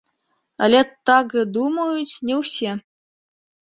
[0.67, 0.79] Але
[1.11, 2.71] так думаюць не ўсе.